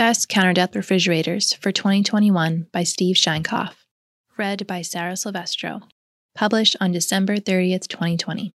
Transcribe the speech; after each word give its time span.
Best 0.00 0.30
Counter 0.30 0.54
Depth 0.54 0.74
Refrigerators 0.76 1.52
for 1.52 1.72
2021 1.72 2.68
by 2.72 2.84
Steve 2.84 3.16
Sheinkoff. 3.16 3.74
Read 4.38 4.66
by 4.66 4.80
Sarah 4.80 5.14
Silvestro. 5.14 5.82
Published 6.34 6.74
on 6.80 6.90
December 6.90 7.36
30th, 7.36 7.86
2020. 7.86 8.54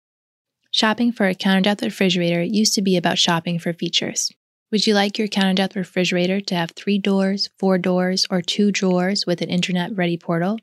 Shopping 0.71 1.11
for 1.11 1.27
a 1.27 1.35
counter 1.35 1.61
depth 1.61 1.83
refrigerator 1.83 2.41
used 2.41 2.73
to 2.73 2.81
be 2.81 2.97
about 2.97 3.19
shopping 3.19 3.59
for 3.59 3.73
features. 3.73 4.31
Would 4.71 4.87
you 4.87 4.95
like 4.95 5.19
your 5.19 5.27
counter 5.27 5.53
depth 5.53 5.75
refrigerator 5.75 6.41
to 6.41 6.55
have 6.55 6.71
three 6.71 6.97
doors, 6.97 7.51
four 7.59 7.77
doors, 7.77 8.25
or 8.31 8.41
two 8.41 8.71
drawers 8.71 9.27
with 9.27 9.43
an 9.43 9.49
internet 9.49 9.95
ready 9.95 10.17
portal? 10.17 10.57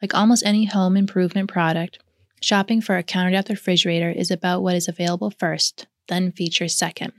Like 0.00 0.14
almost 0.14 0.46
any 0.46 0.64
home 0.64 0.96
improvement 0.96 1.50
product, 1.50 1.98
shopping 2.40 2.80
for 2.80 2.96
a 2.96 3.02
counter 3.02 3.32
depth 3.32 3.50
refrigerator 3.50 4.10
is 4.10 4.30
about 4.30 4.62
what 4.62 4.74
is 4.74 4.88
available 4.88 5.30
first, 5.30 5.86
then 6.08 6.32
features 6.32 6.74
second. 6.74 7.12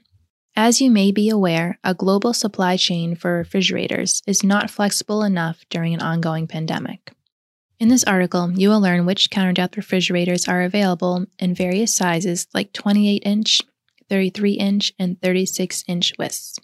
As 0.58 0.80
you 0.80 0.90
may 0.90 1.12
be 1.12 1.30
aware, 1.30 1.78
a 1.84 1.94
global 1.94 2.34
supply 2.34 2.78
chain 2.78 3.16
for 3.16 3.34
refrigerators 3.34 4.22
is 4.26 4.42
not 4.42 4.70
flexible 4.70 5.22
enough 5.22 5.66
during 5.70 5.94
an 5.94 6.02
ongoing 6.02 6.48
pandemic. 6.48 7.12
In 7.77 7.90
this 7.90 8.05
article, 8.05 8.54
you 8.54 8.70
will 8.70 8.80
learn 8.80 9.05
which 9.05 9.30
counter 9.30 9.52
depth 9.52 9.76
refrigerators 9.76 10.48
are 10.48 10.62
available 10.62 11.26
in 11.40 11.54
various 11.54 11.94
sizes 11.94 12.48
like 12.54 12.72
28 12.72 13.22
inch, 13.26 13.62
33 14.10 14.54
inch, 14.54 14.94
and 14.98 15.22
36 15.22 15.84
inch 15.90 16.13
widths. 16.18 16.58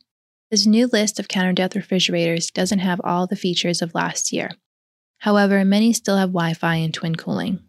This 0.50 0.66
new 0.66 0.88
list 0.88 1.20
of 1.20 1.28
counter 1.28 1.52
depth 1.52 1.76
refrigerators 1.76 2.50
doesn't 2.50 2.80
have 2.80 3.02
all 3.04 3.28
the 3.28 3.36
features 3.36 3.82
of 3.82 3.94
last 3.94 4.32
year. 4.32 4.52
However, 5.20 5.66
many 5.66 5.92
still 5.92 6.16
have 6.16 6.30
Wi 6.30 6.54
Fi 6.54 6.76
and 6.76 6.94
twin 6.94 7.16
cooling. 7.16 7.60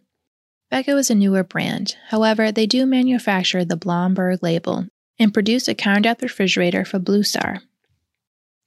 Beko 0.72 0.98
is 0.98 1.08
a 1.08 1.14
newer 1.14 1.44
brand. 1.44 1.96
However, 2.08 2.50
they 2.50 2.66
do 2.66 2.84
manufacture 2.84 3.64
the 3.64 3.76
Blomberg 3.76 4.42
label 4.42 4.88
and 5.20 5.32
produce 5.32 5.68
a 5.68 5.74
counter 5.76 6.00
depth 6.00 6.24
refrigerator 6.24 6.84
for 6.84 6.98
Blue 6.98 7.22
Star. 7.22 7.60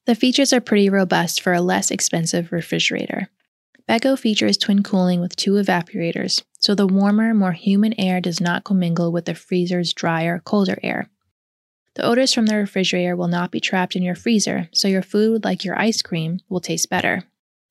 The 0.10 0.16
features 0.16 0.52
are 0.54 0.60
pretty 0.60 0.90
robust 0.90 1.40
for 1.40 1.54
a 1.54 1.62
less 1.62 1.92
expensive 1.92 2.52
refrigerator. 2.52 3.30
Beko 3.88 4.18
features 4.18 4.58
twin 4.58 4.82
cooling 4.82 5.22
with 5.22 5.36
two 5.36 5.52
evaporators, 5.52 6.42
so 6.58 6.74
the 6.74 6.88
warmer, 6.88 7.32
more 7.36 7.52
humid 7.52 7.94
air 7.96 8.20
does 8.20 8.42
not 8.42 8.64
commingle 8.64 9.12
with 9.12 9.26
the 9.26 9.36
freezer's 9.36 9.94
drier, 9.94 10.40
colder 10.44 10.80
air. 10.82 11.12
The 11.94 12.04
odors 12.04 12.34
from 12.34 12.48
the 12.48 12.56
refrigerator 12.56 13.16
will 13.16 13.28
not 13.28 13.52
be 13.52 13.60
trapped 13.60 13.96
in 13.96 14.02
your 14.02 14.16
freezer, 14.16 14.68
so 14.72 14.88
your 14.88 15.04
food, 15.04 15.44
like 15.44 15.64
your 15.64 15.80
ice 15.80 16.02
cream, 16.02 16.40
will 16.50 16.60
taste 16.60 16.90
better. 16.90 17.26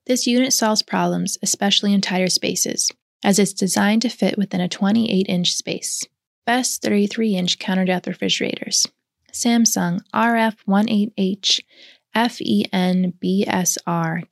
This 0.06 0.28
unit 0.28 0.52
solves 0.52 0.82
problems, 0.82 1.38
especially 1.42 1.92
in 1.92 2.00
tighter 2.00 2.28
spaces, 2.28 2.88
as 3.24 3.40
it's 3.40 3.52
designed 3.52 4.02
to 4.02 4.08
fit 4.08 4.38
within 4.38 4.60
a 4.60 4.68
28 4.68 5.26
inch 5.28 5.54
space. 5.54 6.06
Best 6.46 6.82
33 6.82 7.34
inch 7.34 7.58
counter 7.58 7.84
depth 7.84 8.06
refrigerators 8.06 8.86
Samsung 9.32 10.00
RF18H 10.14 11.60
FENBSR 12.18 13.12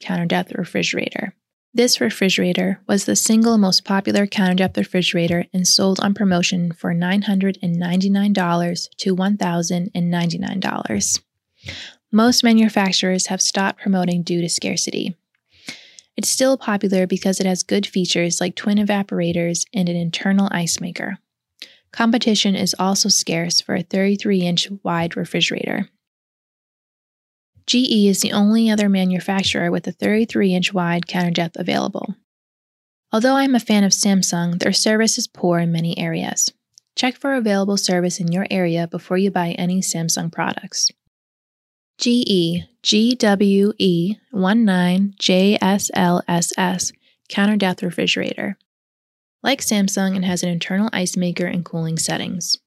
counter 0.00 0.26
depth 0.26 0.52
refrigerator. 0.52 1.34
This 1.72 2.00
refrigerator 2.00 2.80
was 2.88 3.04
the 3.04 3.14
single 3.14 3.58
most 3.58 3.84
popular 3.84 4.26
counter 4.26 4.54
depth 4.54 4.76
refrigerator 4.76 5.46
and 5.52 5.68
sold 5.68 6.00
on 6.00 6.14
promotion 6.14 6.72
for 6.72 6.92
$999 6.92 8.88
to 8.96 9.14
$1,099. 9.14 11.20
Most 12.10 12.42
manufacturers 12.42 13.26
have 13.26 13.40
stopped 13.40 13.80
promoting 13.80 14.24
due 14.24 14.40
to 14.40 14.48
scarcity. 14.48 15.14
It's 16.16 16.28
still 16.28 16.56
popular 16.56 17.06
because 17.06 17.38
it 17.38 17.46
has 17.46 17.62
good 17.62 17.86
features 17.86 18.40
like 18.40 18.56
twin 18.56 18.78
evaporators 18.78 19.64
and 19.72 19.88
an 19.88 19.94
internal 19.96 20.48
ice 20.50 20.80
maker. 20.80 21.18
Competition 21.92 22.56
is 22.56 22.74
also 22.78 23.08
scarce 23.08 23.60
for 23.60 23.76
a 23.76 23.82
33 23.82 24.40
inch 24.40 24.68
wide 24.82 25.16
refrigerator. 25.16 25.88
GE 27.66 28.06
is 28.06 28.20
the 28.20 28.32
only 28.32 28.70
other 28.70 28.88
manufacturer 28.88 29.70
with 29.70 29.86
a 29.86 29.92
33 29.92 30.54
inch 30.54 30.72
wide 30.72 31.06
counter 31.06 31.32
depth 31.32 31.56
available. 31.56 32.14
Although 33.12 33.36
I'm 33.36 33.54
a 33.54 33.60
fan 33.60 33.84
of 33.84 33.92
Samsung, 33.92 34.58
their 34.58 34.72
service 34.72 35.18
is 35.18 35.26
poor 35.26 35.58
in 35.58 35.70
many 35.72 35.98
areas. 35.98 36.50
Check 36.94 37.16
for 37.16 37.34
available 37.34 37.76
service 37.76 38.20
in 38.20 38.32
your 38.32 38.46
area 38.50 38.86
before 38.86 39.18
you 39.18 39.30
buy 39.30 39.50
any 39.52 39.80
Samsung 39.80 40.32
products. 40.32 40.88
GE 41.98 42.64
GWE 42.82 44.16
19JSLSS 44.32 46.92
counter 47.28 47.56
depth 47.56 47.82
refrigerator. 47.82 48.56
Like 49.42 49.60
Samsung, 49.60 50.16
it 50.16 50.24
has 50.24 50.42
an 50.42 50.48
internal 50.50 50.88
ice 50.92 51.16
maker 51.16 51.46
and 51.46 51.64
cooling 51.64 51.98
settings. 51.98 52.58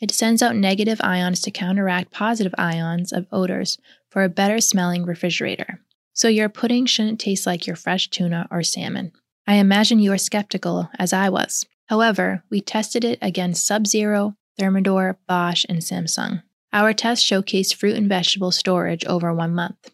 It 0.00 0.12
sends 0.12 0.42
out 0.42 0.54
negative 0.54 1.00
ions 1.02 1.40
to 1.42 1.50
counteract 1.50 2.12
positive 2.12 2.54
ions 2.56 3.12
of 3.12 3.26
odors 3.32 3.78
for 4.10 4.22
a 4.22 4.28
better 4.28 4.60
smelling 4.60 5.04
refrigerator. 5.04 5.80
So 6.18 6.26
your 6.26 6.48
pudding 6.48 6.84
shouldn't 6.86 7.20
taste 7.20 7.46
like 7.46 7.64
your 7.64 7.76
fresh 7.76 8.10
tuna 8.10 8.48
or 8.50 8.64
salmon. 8.64 9.12
I 9.46 9.54
imagine 9.54 10.00
you 10.00 10.12
are 10.12 10.18
skeptical, 10.18 10.90
as 10.98 11.12
I 11.12 11.28
was. 11.28 11.64
However, 11.86 12.42
we 12.50 12.60
tested 12.60 13.04
it 13.04 13.20
against 13.22 13.64
Sub 13.64 13.86
Zero, 13.86 14.34
Thermador, 14.58 15.14
Bosch, 15.28 15.64
and 15.68 15.78
Samsung. 15.78 16.42
Our 16.72 16.92
test 16.92 17.24
showcased 17.24 17.76
fruit 17.76 17.94
and 17.94 18.08
vegetable 18.08 18.50
storage 18.50 19.04
over 19.04 19.32
one 19.32 19.54
month. 19.54 19.92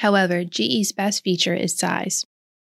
However, 0.05 0.43
GE's 0.43 0.91
best 0.91 1.23
feature 1.23 1.55
is 1.55 1.75
size. 1.75 2.27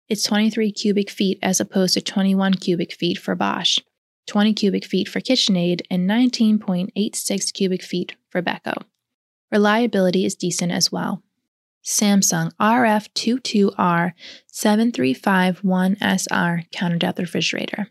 It's 0.08 0.22
23 0.22 0.72
cubic 0.72 1.10
feet 1.10 1.38
as 1.42 1.60
opposed 1.60 1.92
to 1.92 2.00
21 2.00 2.54
cubic 2.54 2.94
feet 2.94 3.18
for 3.18 3.34
Bosch, 3.34 3.80
20 4.28 4.54
cubic 4.54 4.86
feet 4.86 5.10
for 5.10 5.20
KitchenAid, 5.20 5.82
and 5.90 6.08
19.86 6.08 7.52
cubic 7.52 7.82
feet 7.82 8.16
for 8.30 8.40
Beko. 8.40 8.82
Reliability 9.52 10.24
is 10.24 10.36
decent 10.36 10.72
as 10.72 10.90
well. 10.90 11.22
Samsung 11.84 12.50
RF22R 12.58 14.12
7351SR 14.50 16.70
counter 16.72 16.96
depth 16.96 17.18
refrigerator. 17.18 17.90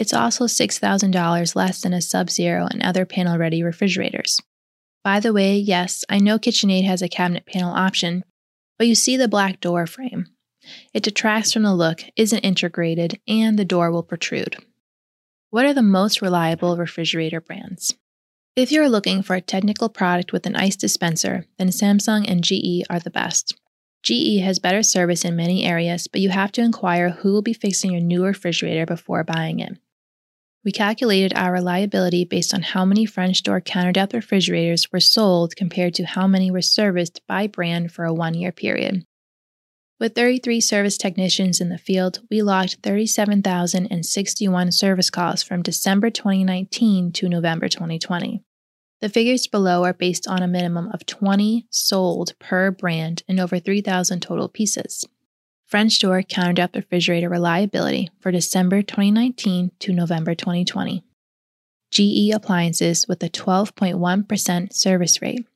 It's 0.00 0.14
also 0.14 0.46
$6,000 0.46 1.54
less 1.54 1.82
than 1.82 1.92
a 1.92 2.00
Sub 2.00 2.30
Zero 2.30 2.66
and 2.70 2.82
other 2.82 3.04
panel 3.04 3.36
ready 3.36 3.62
refrigerators. 3.62 4.40
By 5.04 5.20
the 5.20 5.34
way, 5.34 5.58
yes, 5.58 6.06
I 6.08 6.20
know 6.20 6.38
KitchenAid 6.38 6.86
has 6.86 7.02
a 7.02 7.08
cabinet 7.08 7.44
panel 7.44 7.74
option, 7.74 8.24
but 8.78 8.86
you 8.86 8.94
see 8.94 9.18
the 9.18 9.28
black 9.28 9.60
door 9.60 9.86
frame. 9.86 10.28
It 10.94 11.02
detracts 11.02 11.52
from 11.52 11.64
the 11.64 11.74
look, 11.74 12.00
isn't 12.16 12.38
integrated, 12.38 13.20
and 13.28 13.58
the 13.58 13.64
door 13.66 13.90
will 13.90 14.02
protrude. 14.02 14.56
What 15.50 15.66
are 15.66 15.74
the 15.74 15.82
most 15.82 16.22
reliable 16.22 16.78
refrigerator 16.78 17.42
brands? 17.42 17.94
If 18.56 18.72
you're 18.72 18.88
looking 18.88 19.22
for 19.22 19.36
a 19.36 19.42
technical 19.42 19.90
product 19.90 20.32
with 20.32 20.46
an 20.46 20.56
ice 20.56 20.76
dispenser, 20.76 21.44
then 21.58 21.68
Samsung 21.68 22.24
and 22.26 22.42
GE 22.42 22.86
are 22.88 23.00
the 23.00 23.10
best. 23.10 23.54
GE 24.02 24.40
has 24.40 24.58
better 24.58 24.82
service 24.82 25.26
in 25.26 25.36
many 25.36 25.62
areas, 25.66 26.06
but 26.06 26.22
you 26.22 26.30
have 26.30 26.52
to 26.52 26.62
inquire 26.62 27.10
who 27.10 27.34
will 27.34 27.42
be 27.42 27.52
fixing 27.52 27.92
your 27.92 28.00
new 28.00 28.24
refrigerator 28.24 28.86
before 28.86 29.24
buying 29.24 29.60
it. 29.60 29.76
We 30.62 30.72
calculated 30.72 31.32
our 31.34 31.52
reliability 31.52 32.26
based 32.26 32.52
on 32.52 32.60
how 32.60 32.84
many 32.84 33.06
French 33.06 33.42
door 33.42 33.62
counter 33.62 33.92
depth 33.92 34.12
refrigerators 34.12 34.92
were 34.92 35.00
sold 35.00 35.56
compared 35.56 35.94
to 35.94 36.04
how 36.04 36.26
many 36.26 36.50
were 36.50 36.60
serviced 36.60 37.22
by 37.26 37.46
brand 37.46 37.92
for 37.92 38.04
a 38.04 38.12
one 38.12 38.34
year 38.34 38.52
period. 38.52 39.04
With 39.98 40.14
33 40.14 40.60
service 40.60 40.98
technicians 40.98 41.60
in 41.60 41.70
the 41.70 41.78
field, 41.78 42.20
we 42.30 42.42
logged 42.42 42.78
37,061 42.82 44.72
service 44.72 45.10
calls 45.10 45.42
from 45.42 45.62
December 45.62 46.10
2019 46.10 47.12
to 47.12 47.28
November 47.28 47.68
2020. 47.68 48.42
The 49.00 49.08
figures 49.08 49.46
below 49.46 49.84
are 49.84 49.94
based 49.94 50.28
on 50.28 50.42
a 50.42 50.48
minimum 50.48 50.90
of 50.92 51.06
20 51.06 51.66
sold 51.70 52.34
per 52.38 52.70
brand 52.70 53.22
and 53.28 53.40
over 53.40 53.58
3,000 53.58 54.20
total 54.20 54.48
pieces. 54.48 55.06
French 55.70 56.00
door 56.00 56.20
counter 56.22 56.52
depth 56.52 56.74
refrigerator 56.74 57.28
reliability 57.28 58.10
for 58.18 58.32
December 58.32 58.82
2019 58.82 59.70
to 59.78 59.92
November 59.92 60.34
2020. 60.34 61.04
GE 61.92 62.34
appliances 62.34 63.06
with 63.06 63.22
a 63.22 63.28
12.1% 63.28 64.72
service 64.72 65.22
rate. 65.22 65.46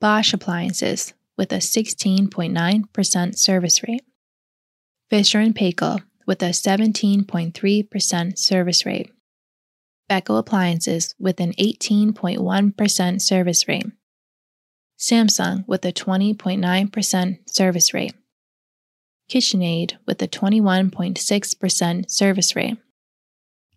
Bosch 0.00 0.34
appliances 0.34 1.14
with 1.38 1.52
a 1.52 1.58
16.9% 1.58 3.38
service 3.38 3.82
rate. 3.86 4.02
Fisher 5.10 5.38
& 5.38 5.52
Paykel 5.52 6.02
with 6.26 6.42
a 6.42 6.46
17.3% 6.46 8.36
service 8.36 8.84
rate. 8.84 9.12
Beko 10.10 10.38
appliances 10.38 11.14
with 11.20 11.38
an 11.38 11.52
18.1% 11.52 13.20
service 13.20 13.68
rate. 13.68 13.86
Samsung 14.98 15.64
with 15.68 15.84
a 15.84 15.92
20.9% 15.92 17.38
service 17.48 17.94
rate, 17.94 18.14
KitchenAid 19.30 19.94
with 20.06 20.20
a 20.22 20.28
21.6% 20.28 22.10
service 22.10 22.54
rate, 22.56 22.76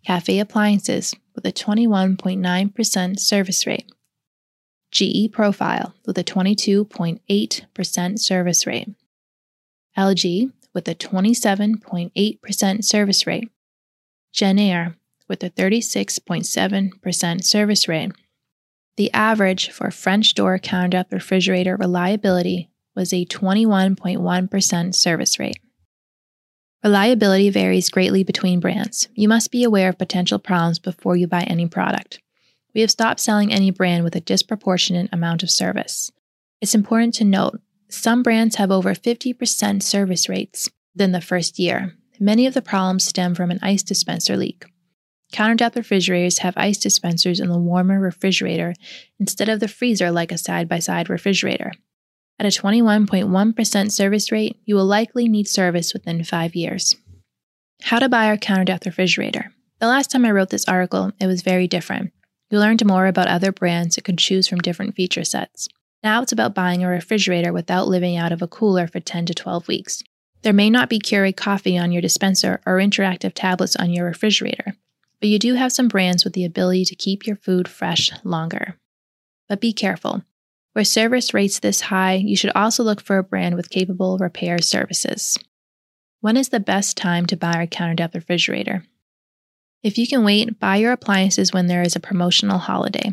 Cafe 0.06 0.38
Appliances 0.38 1.14
with 1.34 1.46
a 1.46 1.52
21.9% 1.52 3.18
service 3.18 3.66
rate, 3.66 3.90
GE 4.92 5.32
Profile 5.32 5.94
with 6.06 6.18
a 6.18 6.24
22.8% 6.24 8.18
service 8.18 8.66
rate, 8.66 8.88
LG 9.96 10.52
with 10.74 10.88
a 10.88 10.94
27.8% 10.94 12.84
service 12.84 13.26
rate, 13.26 13.50
Jenn-Air 14.32 14.96
with 15.28 15.42
a 15.42 15.50
36.7% 15.50 17.44
service 17.44 17.88
rate. 17.88 18.12
The 18.96 19.12
average 19.12 19.70
for 19.70 19.90
French 19.90 20.34
door 20.34 20.58
countertop 20.58 21.12
refrigerator 21.12 21.76
reliability 21.76 22.70
was 22.98 23.12
a 23.12 23.24
21.1% 23.24 24.94
service 24.94 25.38
rate. 25.38 25.60
Reliability 26.82 27.48
varies 27.48 27.90
greatly 27.90 28.24
between 28.24 28.58
brands. 28.58 29.08
You 29.14 29.28
must 29.28 29.52
be 29.52 29.62
aware 29.62 29.88
of 29.88 29.98
potential 29.98 30.40
problems 30.40 30.80
before 30.80 31.16
you 31.16 31.28
buy 31.28 31.42
any 31.44 31.68
product. 31.68 32.20
We 32.74 32.80
have 32.80 32.90
stopped 32.90 33.20
selling 33.20 33.52
any 33.52 33.70
brand 33.70 34.02
with 34.02 34.16
a 34.16 34.20
disproportionate 34.20 35.08
amount 35.12 35.44
of 35.44 35.50
service. 35.50 36.10
It's 36.60 36.74
important 36.74 37.14
to 37.14 37.24
note 37.24 37.60
some 37.88 38.24
brands 38.24 38.56
have 38.56 38.72
over 38.72 38.94
50% 38.94 39.80
service 39.80 40.28
rates 40.28 40.68
within 40.92 41.12
the 41.12 41.20
first 41.20 41.60
year. 41.60 41.94
Many 42.18 42.46
of 42.46 42.54
the 42.54 42.62
problems 42.62 43.04
stem 43.04 43.36
from 43.36 43.52
an 43.52 43.60
ice 43.62 43.84
dispenser 43.84 44.36
leak. 44.36 44.64
Counter 45.30 45.54
depth 45.54 45.76
refrigerators 45.76 46.38
have 46.38 46.54
ice 46.56 46.78
dispensers 46.78 47.38
in 47.38 47.48
the 47.48 47.58
warmer 47.58 48.00
refrigerator 48.00 48.74
instead 49.20 49.48
of 49.48 49.60
the 49.60 49.68
freezer 49.68 50.10
like 50.10 50.32
a 50.32 50.38
side 50.38 50.68
by 50.68 50.80
side 50.80 51.08
refrigerator. 51.08 51.72
At 52.40 52.46
a 52.46 52.50
21.1% 52.50 53.90
service 53.90 54.30
rate, 54.30 54.56
you 54.64 54.76
will 54.76 54.84
likely 54.84 55.28
need 55.28 55.48
service 55.48 55.92
within 55.92 56.22
five 56.22 56.54
years. 56.54 56.94
How 57.82 57.98
to 57.98 58.08
buy 58.08 58.26
our 58.26 58.36
counter 58.36 58.64
depth 58.64 58.86
refrigerator. 58.86 59.52
The 59.80 59.88
last 59.88 60.10
time 60.10 60.24
I 60.24 60.30
wrote 60.30 60.50
this 60.50 60.68
article, 60.68 61.12
it 61.20 61.26
was 61.26 61.42
very 61.42 61.66
different. 61.66 62.12
You 62.50 62.58
learned 62.58 62.84
more 62.86 63.06
about 63.06 63.28
other 63.28 63.52
brands 63.52 63.96
that 63.96 64.04
could 64.04 64.18
choose 64.18 64.46
from 64.48 64.60
different 64.60 64.94
feature 64.94 65.24
sets. 65.24 65.68
Now 66.02 66.22
it's 66.22 66.32
about 66.32 66.54
buying 66.54 66.84
a 66.84 66.88
refrigerator 66.88 67.52
without 67.52 67.88
living 67.88 68.16
out 68.16 68.32
of 68.32 68.40
a 68.40 68.48
cooler 68.48 68.86
for 68.86 69.00
10 69.00 69.26
to 69.26 69.34
12 69.34 69.66
weeks. 69.68 70.02
There 70.42 70.52
may 70.52 70.70
not 70.70 70.88
be 70.88 71.00
Keurig 71.00 71.36
coffee 71.36 71.76
on 71.76 71.90
your 71.90 72.02
dispenser 72.02 72.60
or 72.64 72.76
interactive 72.76 73.32
tablets 73.34 73.74
on 73.74 73.90
your 73.90 74.06
refrigerator, 74.06 74.74
but 75.20 75.28
you 75.28 75.38
do 75.38 75.54
have 75.54 75.72
some 75.72 75.88
brands 75.88 76.24
with 76.24 76.34
the 76.34 76.44
ability 76.44 76.84
to 76.86 76.94
keep 76.94 77.26
your 77.26 77.36
food 77.36 77.66
fresh 77.66 78.12
longer. 78.22 78.76
But 79.48 79.60
be 79.60 79.72
careful. 79.72 80.22
Where 80.78 80.84
service 80.84 81.34
rates 81.34 81.58
this 81.58 81.80
high, 81.80 82.12
you 82.12 82.36
should 82.36 82.52
also 82.54 82.84
look 82.84 83.00
for 83.00 83.18
a 83.18 83.24
brand 83.24 83.56
with 83.56 83.68
capable 83.68 84.16
repair 84.16 84.62
services. 84.62 85.36
When 86.20 86.36
is 86.36 86.50
the 86.50 86.60
best 86.60 86.96
time 86.96 87.26
to 87.26 87.36
buy 87.36 87.60
a 87.60 87.66
counter 87.66 87.96
depth 87.96 88.14
refrigerator? 88.14 88.84
If 89.82 89.98
you 89.98 90.06
can 90.06 90.22
wait, 90.22 90.60
buy 90.60 90.76
your 90.76 90.92
appliances 90.92 91.52
when 91.52 91.66
there 91.66 91.82
is 91.82 91.96
a 91.96 91.98
promotional 91.98 92.58
holiday. 92.58 93.12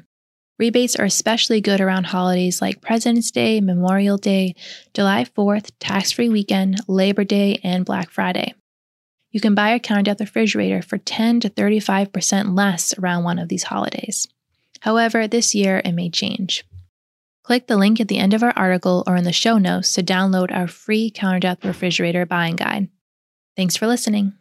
Rebates 0.59 0.95
are 0.95 1.05
especially 1.05 1.59
good 1.59 1.81
around 1.81 2.03
holidays 2.03 2.61
like 2.61 2.83
President's 2.83 3.31
Day, 3.31 3.59
Memorial 3.61 4.17
Day, 4.17 4.53
July 4.93 5.23
4th, 5.23 5.71
tax 5.79 6.11
free 6.11 6.29
weekend, 6.29 6.77
Labor 6.87 7.23
Day, 7.23 7.59
and 7.63 7.83
Black 7.83 8.11
Friday. 8.11 8.53
You 9.31 9.41
can 9.41 9.55
buy 9.55 9.69
a 9.69 9.79
counter 9.79 10.03
depth 10.03 10.21
refrigerator 10.21 10.83
for 10.83 10.99
10 10.99 11.39
to 11.39 11.49
35% 11.49 12.55
less 12.55 12.95
around 12.99 13.23
one 13.23 13.39
of 13.39 13.49
these 13.49 13.63
holidays. 13.63 14.27
However, 14.81 15.27
this 15.27 15.55
year 15.55 15.81
it 15.83 15.93
may 15.93 16.11
change. 16.11 16.63
Click 17.45 17.67
the 17.67 17.77
link 17.77 18.01
at 18.01 18.07
the 18.07 18.17
end 18.17 18.33
of 18.33 18.41
our 18.41 18.53
article 18.55 19.03
or 19.05 19.15
in 19.15 19.23
the 19.23 19.31
show 19.31 19.59
notes 19.59 19.93
to 19.93 20.01
download 20.01 20.51
our 20.51 20.67
free 20.67 21.11
counter 21.11 21.55
refrigerator 21.63 22.25
buying 22.25 22.55
guide. 22.55 22.87
Thanks 23.55 23.75
for 23.75 23.85
listening. 23.85 24.33